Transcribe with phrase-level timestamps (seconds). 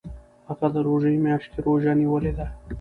[0.47, 2.47] هغه د روژې میاشت کې روژه نیولې ده.